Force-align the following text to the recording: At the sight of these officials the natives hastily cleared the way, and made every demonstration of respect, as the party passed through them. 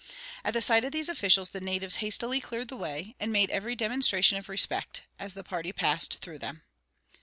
At 0.43 0.55
the 0.55 0.63
sight 0.63 0.83
of 0.83 0.91
these 0.91 1.09
officials 1.09 1.51
the 1.51 1.61
natives 1.61 1.97
hastily 1.97 2.41
cleared 2.41 2.69
the 2.69 2.75
way, 2.75 3.13
and 3.19 3.31
made 3.31 3.51
every 3.51 3.75
demonstration 3.75 4.35
of 4.39 4.49
respect, 4.49 5.03
as 5.19 5.35
the 5.35 5.43
party 5.43 5.71
passed 5.71 6.17
through 6.21 6.39
them. 6.39 6.63